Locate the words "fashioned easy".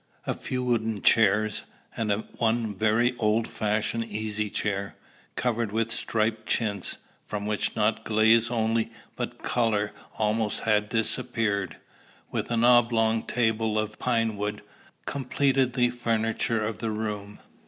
3.47-4.49